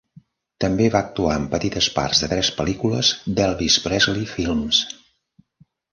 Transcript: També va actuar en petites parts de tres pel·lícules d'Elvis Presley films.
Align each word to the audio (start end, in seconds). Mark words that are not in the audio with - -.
També 0.63 0.87
va 0.93 1.01
actuar 1.07 1.35
en 1.41 1.43
petites 1.51 1.89
parts 1.99 2.21
de 2.23 2.29
tres 2.33 2.51
pel·lícules 2.61 3.11
d'Elvis 3.41 3.77
Presley 3.87 4.29
films. 4.35 4.81